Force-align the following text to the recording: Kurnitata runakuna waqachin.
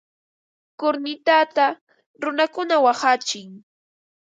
Kurnitata 0.79 1.67
runakuna 2.21 2.75
waqachin. 2.85 3.49